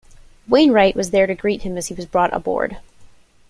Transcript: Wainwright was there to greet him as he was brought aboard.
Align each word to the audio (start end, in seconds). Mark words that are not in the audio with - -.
Wainwright 0.47 0.95
was 0.95 1.11
there 1.11 1.27
to 1.27 1.35
greet 1.35 1.61
him 1.61 1.77
as 1.77 1.89
he 1.89 1.93
was 1.93 2.07
brought 2.07 2.33
aboard. 2.33 2.77